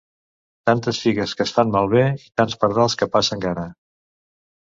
[0.69, 3.69] Tantes figues que es fan malbé i tants pardals que passen gana.